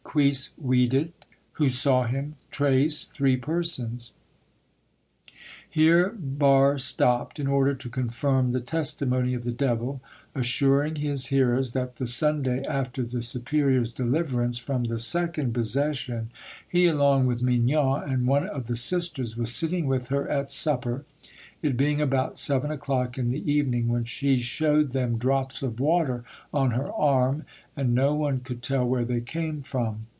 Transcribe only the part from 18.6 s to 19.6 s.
the sisters was